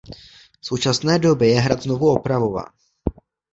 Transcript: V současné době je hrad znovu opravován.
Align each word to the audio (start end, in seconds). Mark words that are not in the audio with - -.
V 0.61 0.65
současné 0.65 1.19
době 1.19 1.49
je 1.49 1.59
hrad 1.59 1.81
znovu 1.83 2.09
opravován. 2.11 2.65